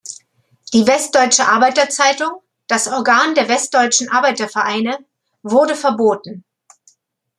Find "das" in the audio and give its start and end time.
2.65-2.87